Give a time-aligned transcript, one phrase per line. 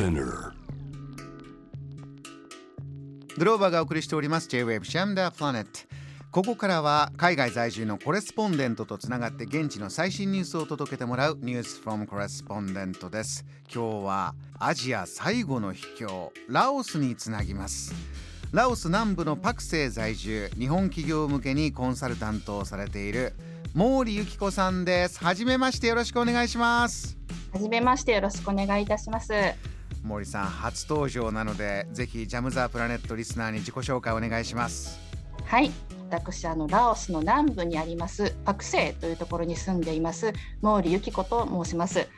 [0.00, 0.52] Spinner.
[3.36, 4.48] グローバーがお送りしております。
[4.48, 5.70] J-Wave シャムダープラネット
[6.30, 13.44] ここからは海外在住のコレスポンデントとつながって現地の最新ニュースを届けてもらうニュースフォームコレスポンデントです。
[13.70, 17.92] 今日はアジア最後の秘境ラオスにつなぎます。
[18.52, 23.34] ラオス南部のパクセイ在住日本企業向けにコンサルタントをされている
[23.74, 25.22] 毛利由紀子さんです。
[25.22, 27.18] はじめましてよろしくお願いします。
[27.52, 29.34] はじめましてよろしくお願いいたします。
[30.02, 35.00] 毛利さん初登場なのでぜひジャムザープラネットリスナーに自己紹介お願いします
[35.50, 35.72] はい、
[36.10, 40.32] 私あのラオスの南部にありますパクセイというところに住んでいます
[40.62, 42.08] 毛利由紀子と申します。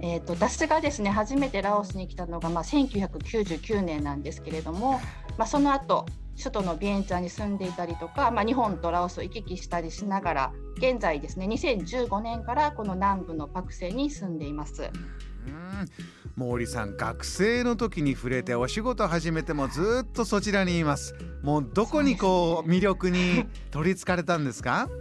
[0.00, 5.00] えー、と私がですね初めてラオスに来たのが、まあ、1999年なんですけれども、
[5.36, 6.06] まあ、その後
[6.38, 14.84] 首都のビエンチャンに住んでいたりとか、まあ、日本とラオスを行き来したりしながら現在ですね2015年からこの南部のパクセイに住んでいます。
[14.84, 15.88] うん
[16.38, 21.16] 毛利さん学生の時に触れてお仕事始めてもずっとそちらにいます。
[21.42, 24.88] もうどこにこう魅力に取りつかれたんですか？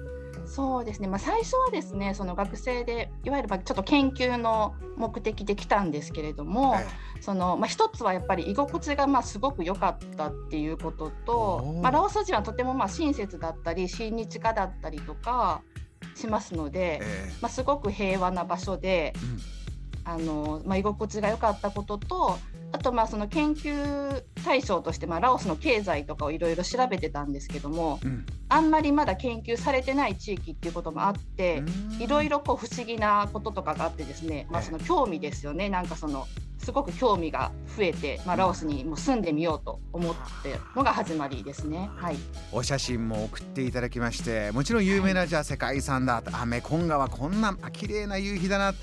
[0.47, 6.87] そうですね、まあ、最初はですねその学生でいわゆるまあちょっと研究の目的で来たんですけれども、え
[7.21, 15.61] そのまあ、一つはやっぱり居心地がまあすごく良かったっていうことおとー、まあ、ラオス人はとてもまあ親切だったり親日家だったりとか
[16.15, 17.31] しますので、え。
[17.41, 19.56] まあ、すごく平和な場所でうん
[20.07, 22.39] あの、まあ、居心地が良かったことと
[22.71, 28.25] あとまあその研究対象としてまあラオスの経済とかをいろいろ調べてたんですけどもうん。
[28.49, 31.57] あんまりまだ研究されてない地域っていうこともあって。
[31.57, 32.01] うん。
[32.01, 35.67] いろいろこう不思議なこととかがあってですね、まあ、ええその興味ですよね。
[35.67, 41.89] なんかそのすごく興味が増えて、まあ、ラオスにもう住んでみようと思ってのが始まりですね。
[41.95, 42.17] はい、
[42.51, 46.23] お写真も送っていただきましてもちろん有名なじゃあ世界遺産だ。
[46.31, 48.73] あメコン川こんなあ綺麗な夕日だな、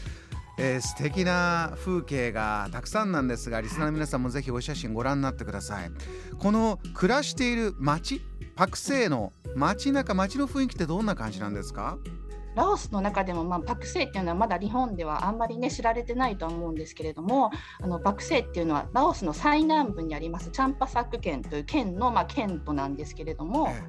[0.59, 5.91] えー素敵な風景がたくさんなんですがリスナーの皆さんもぜひお写真ご覧になってください。
[6.39, 8.21] この暮らしている町
[8.55, 11.99] パクセイの街中街の雰囲気ってどんな感じなんですか？
[12.55, 17.51] ラオスの中でも、まあ、パクセイっていうのはまだ日本ではあんまりね知られてないとは思うんですけれども
[17.83, 23.83] あのパクセイっていうのはラオスの最南部にありますチャンパサック県という県の、まあ、県都なんですけれども、え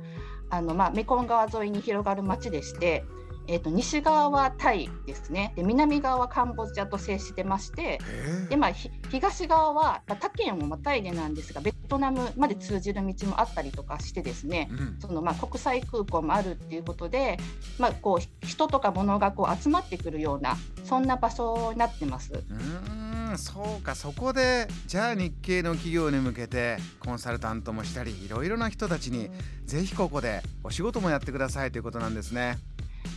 [0.49, 3.05] あのまあ、メコン川沿いに広がる町でして、
[3.47, 5.53] えー、と西側はタイですね。
[5.55, 7.99] で南側はカンボジアと接してまして
[8.45, 8.47] え。
[8.49, 14.69] で、まあ、ひ東側はまあ他県をまたいでなんですがベトナムまで通じる道もあったりとかしてですね。
[14.71, 14.97] うん。
[14.99, 17.37] そのまあ国際空港もあるっていうことで、
[17.77, 22.33] まあ、こう人とか物がこう集まってくるようなそんな場所になってます。
[22.33, 23.95] うーんそうか。
[23.95, 29.29] そこでじゃあ日系の企業に向けてコンサルタントもしたりいろいろな人たちに
[29.65, 32.57] ぜひここでお仕事もやってくださいということなんですね。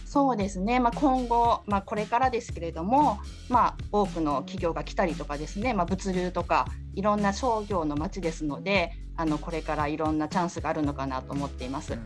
[0.09, 3.19] そうですね、まあ、今後、まあ、これからですけれども、
[3.51, 11.93] まあ、多くの企業が来たりとかですね、まあ、物流とかいろんな商業の街ですのであのこれからいろんなチャンスがあるのかなと思っています。
[11.93, 12.01] うん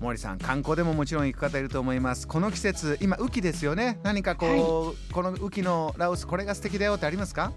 [0.00, 2.28] 森さん観光でももちろん行く方いると思います。
[2.28, 4.00] この季節今雨季ですよね。
[4.02, 7.52] 何かこう、この雨季のラオスこれが素敵だよってありますか？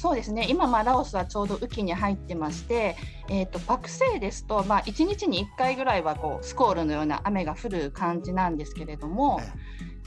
[0.00, 0.46] そうですね。
[0.48, 2.96] 今、まあ、ラオスはちょうど雨季に入ってまして、
[3.28, 9.42] えー、とパクセイですと、まあ、1日に1回ぐらいはこうスコールのような雨が降る感じなんですけれども、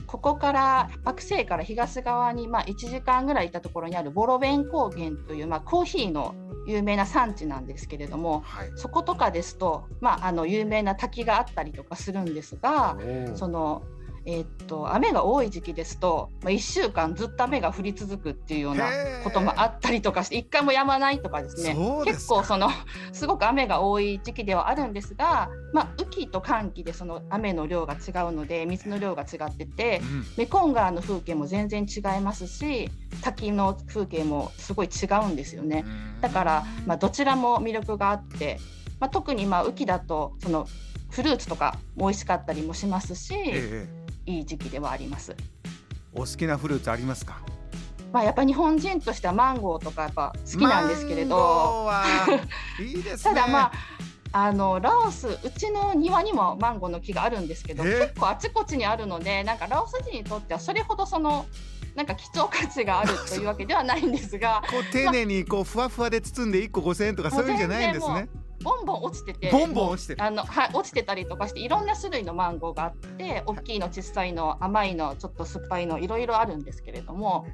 [0.08, 6.34] ここからパクセイから東側にまあ1時間ぐらい行ったところにあるボロベン高原というまあコーヒーの
[6.66, 8.72] 有名な産地なんですけれどもはい。
[8.76, 12.98] そことかですと、まあ、あの有名な滝があったりとかするんですが
[13.36, 13.84] その、
[14.26, 18.90] えーっと雨が多い時期ですと、まあ、1週間ずっと雨が降り続くっていうような
[19.24, 21.76] こともあったりとかして一回も止まないとかですね。
[22.06, 22.70] 結構その
[23.12, 30.26] すごく雨が多い時期ではあるんですが、まあ、雨季と乾季でその雨の量が違うので水の量が違っててうん。
[30.38, 32.90] メコン川の風景も全然違いますし
[33.22, 35.86] 滝の風景もすごい違うんですよね。
[36.22, 38.60] だから、まあ、どちらも魅力があって、
[39.00, 40.68] まあ、特にまあ雨季だとその
[41.10, 45.36] フルーツとかも美味しかったりもしますし、ええいい時期ではあります。
[46.14, 47.42] お好きなフルーツありますか？
[48.12, 52.06] まあ、やっぱ日本人としてはマンゴーとかやっぱ好きなんですけれマンゴどーは
[52.80, 53.34] いいですね。
[53.34, 53.72] ただまあ
[54.36, 58.00] あのラオスうちの庭にもマンゴーの木があるんですけどえ？
[58.08, 61.46] 結構あちこちにあるのでなんかラオス人にとってはそれほどその
[61.96, 64.64] なんか貴重価値があるというわけではないんですが。
[64.70, 68.28] こう丁寧にこうふわふわで包んで1個5000円とかそういうんじゃないんですね
[68.62, 69.52] ボンボン落ちてて。
[69.52, 70.24] ボンボン落ちてる。
[70.24, 77.46] あの、はい、落ちてたりとかしていろんな種類のマンゴーがあって大きいの小さいの甘いのちょっと酸っぱいのいろいろあるんですけれども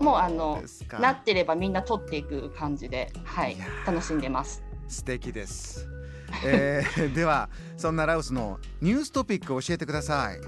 [0.00, 0.62] もうあの
[1.00, 3.56] なってればみんな取っていく感じで、はいい
[3.86, 4.62] 楽しんでます。
[4.88, 5.88] 素敵です、
[6.44, 10.40] えー ではそんなラオスのニューストピックを教えてください。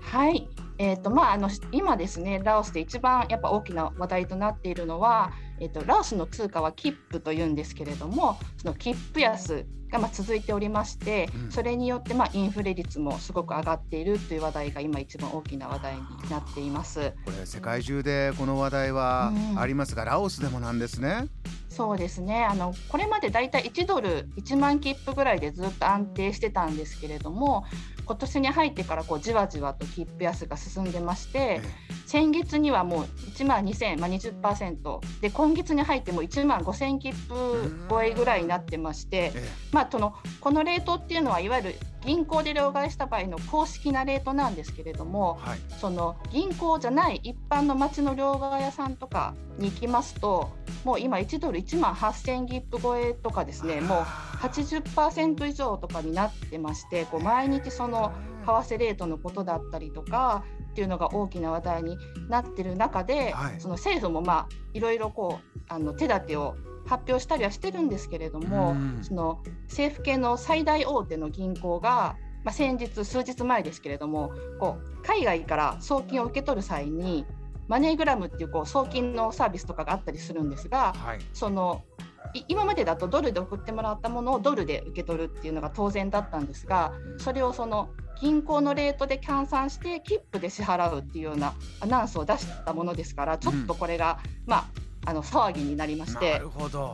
[0.00, 17.12] はい、えーとまあ、あの今ですねラオスで一番やっぱ大きな話題となっているのは、えーと、ラオスの通貨はキップというんですけれどもその切符安がまあ続いておりまして、うん、それによってまあインフレ率もすごく上がっているという話題が今一番大きな話題になっています。
[17.24, 21.28] これ世界中でこの話題はありますが、うん、ラオスでもなんですね。
[21.68, 22.44] そうですね。
[22.44, 27.64] あのこれまでだいたい1ドル1万切符ぐらいでずっと安定してたんですけれども
[28.04, 31.60] 今年に入ってからこうじわじわと切符安が進んでまして、
[32.14, 39.32] 先月にはもう1万2000、まあ20%で今月に入っても1万5000切符超えぐらいになってまして、
[39.72, 41.74] まあ、そのこのレートっていうのはいわゆる
[42.06, 50.52] 銀行で両替した場合の公式なレートなんですけれども、はい、その銀行じゃない一般の町の両替屋さんとかに行きますと
[50.84, 54.02] もう今1ドル1万8000ギップ超えとかですねもう
[54.36, 58.12] 80%以上とかになってましてこう毎日その
[58.46, 61.96] 為替レートのことだったりとかっていうのが大きな話題に
[62.28, 77.24] なってる中で、はい、その政府もまあいろいろこうあの手立てを発表したりはしてるんですけれども、うん、その政府系の最大大手の銀行が、まあ、先日数日前ですけれどもこう海外から送金を受け取る際に
[77.68, 81.84] マネーグラムっていうこう送金のサービスとかがあったりするんですが、はい、その
[82.48, 87.90] 今までだとドルで送ってもらったものをドルで受け取るっていうのが当然だったんですがそれをその
[88.20, 94.64] 銀行のレートで換算して切符で支払うっていうようなアナウンスを出したものですからちょっとこれが、うん、まあ
[95.06, 96.40] あの騒ぎになりまして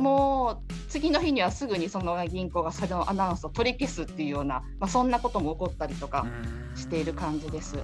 [0.01, 6.27] もう次の日にはすぐにその銀行がそれのアナウンスを取り消すっていうような、まあ、そんなことも起こったりとか
[6.75, 7.79] している感じです。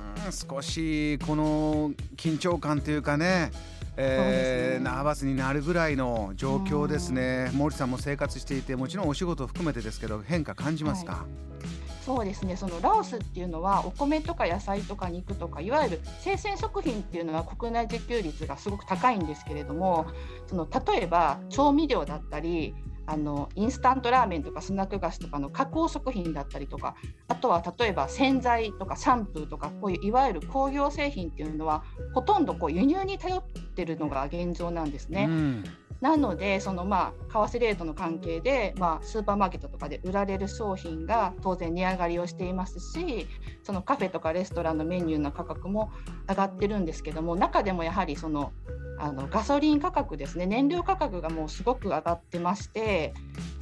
[0.49, 3.51] 少しこの緊張感というかね
[3.99, 11.76] えー、ナーバスになるぐらいの状況ですね、森さんも生活していてもちろんお仕事を含めてですけど変化感じますか、はい
[12.07, 20.07] そうですねそのラオスっていうのはお米とか野菜とか肉とかいわゆる生鮮食品っていうのは国内自給率がすごく高いんですけれども
[20.47, 22.77] その例えば調味料だったり
[23.07, 26.95] あのインスタントラーメンとかスナック菓子とかの加工食品だったりとか
[27.27, 31.83] あとは例えば洗剤とかシャンプーとかこういういわゆる工業製品っていうのは
[32.15, 33.45] ほとんどこう輸入に頼っ
[33.75, 35.27] てるのが現状なんですね。
[35.29, 35.65] うん
[36.01, 43.27] なのでそのまあ為替レートの関係で、まあ、スーパーマーケットとかで売られる商品が当然値上がりをしていますし
[43.63, 45.91] そのカフェとかレストランのメニューの価格も
[46.29, 48.53] 上がってるんですけども中でもやはりその
[48.99, 53.13] あのガソリン価格ですね燃料価格がもうすごく上がってまして、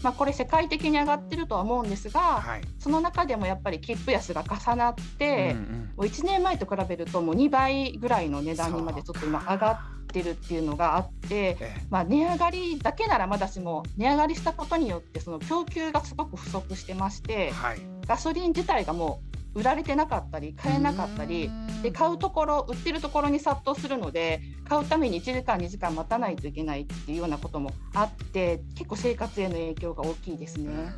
[0.03, 9.94] まあ、これ世界的に上がってるとは思うんですが、はい、その中でもやっぱり切符安が重なって、うんうん、もう1年前と比べるともう2倍ぐらいの値段にまでちょっと今上がって。
[10.21, 11.57] ってるっていうのがあって、
[11.91, 19.21] まあ、値上がりだけならまだしも値上がりしたことによってその供給がすごく不足してまして、はい、ガソリン自体がも
[19.55, 21.51] う売られてなかったり買えなかったり
[21.83, 30.93] で買うところ売ってるところに殺到するので買うために1時間2時間待たないといけないっていうようなこともあって結構生活への影響が大きいですね。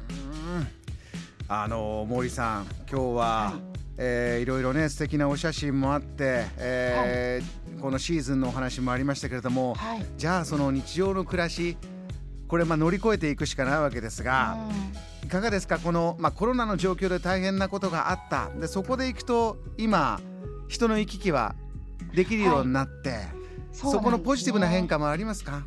[1.48, 3.76] あの森さん今日は、はい。
[3.98, 11.76] えー、いろいろね素敵なお写真もあって、えー、はい、このシーズンのお話もありましたけれども、はい、じゃあその日常の暮らし
[12.48, 14.58] これまあ乗り越えていくしかないわけですが、
[15.24, 15.78] いかがですか？
[15.78, 18.50] この、まあ、コロナの状況で大変なことがあった。
[18.58, 20.20] でそこでいくと今
[20.66, 21.54] 人の行き来は
[22.12, 23.20] できるようになって、はい。
[23.70, 25.64] そね、そこのポジティブな変化もありますか？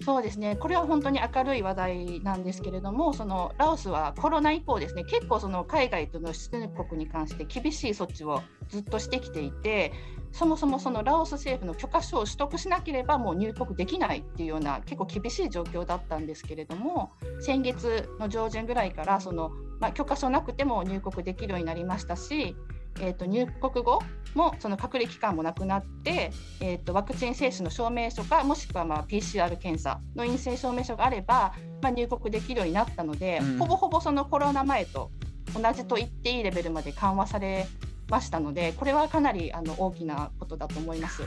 [0.00, 0.56] そうですね。
[0.56, 9.92] これは本当に明るい話題なんですけれどもそのラオスはコロナ以降ですね結構その海外との出入国に関して厳しい措置をずっとしてきていて
[10.30, 19.50] そもそもそのラオス政府の許可証を取得しなければもう入国できないっていうような結構厳しい状況だったんですけれども先月の上旬ぐらいからその、
[19.80, 22.54] まあ、許可証なくても入国できるようになりましたし
[23.00, 24.02] えーと、入国後
[24.34, 35.10] もその隔離期間もなくなって、えーと、ワクチン接種の証明書かもしくはまあ PCR 検査の陰性証明書があれば、まあ、入国できるようになったので、うん、ほぼほぼそのコロナ前と
[35.54, 37.66] 同じと言っていいレベルまで緩和され
[38.08, 41.22] ましたのでこれはかなりあの大きなことだと思います。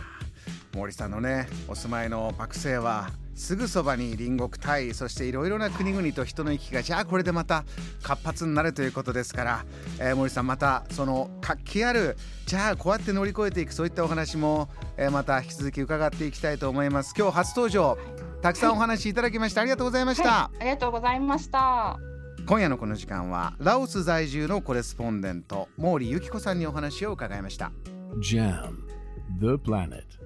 [0.76, 7.64] 森さんのねお住まいのパクセイはすぐそばに隣国タイそしていろいろな国々と人の行き来がじゃあこれでまた
[8.04, 9.66] 活発になるということですから、
[10.00, 17.14] えー、森さんまたその活気あるじゃあこうやって乗り越えていくそういったお話も、えー、また引き続き伺っていきたいと思います。
[17.18, 17.98] 今日初登場
[18.42, 21.98] たくさんお話いただきまして、はい、ありがとうございました、はい、ありがとうございました。
[22.46, 27.72] 今夜のこの時間はラオス在住のコレスポンデント毛利由紀子さんにお話を伺いました。
[28.20, 28.76] JAM
[29.40, 30.21] The Planet